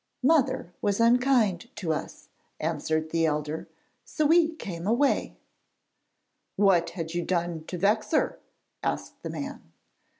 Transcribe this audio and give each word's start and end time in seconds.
'Mother 0.23 0.73
was 0.81 0.99
unkind 0.99 1.69
to 1.75 1.93
us,' 1.93 2.29
answered 2.59 3.11
the 3.11 3.27
elder, 3.27 3.69
'so 4.03 4.25
we 4.25 4.55
came 4.55 4.87
away.' 4.87 5.37
'What 6.55 6.89
had 6.97 7.13
you 7.13 7.23
done 7.23 7.65
to 7.65 7.77
vex 7.77 8.09
her?' 8.09 8.39
asked 8.81 9.21
the 9.21 9.29
man. 9.29 9.69